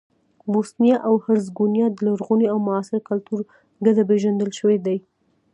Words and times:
بوسنیا 0.51 0.97
او 1.07 1.15
هرزګوینا 1.23 1.85
د 1.91 1.97
لرغوني 2.07 2.47
او 2.53 2.57
معاصر 2.67 2.97
کلتور 3.09 3.39
ګډه 3.85 4.03
پېژندل 4.09 4.49
شوې 4.59 4.77
ده. 4.85 4.95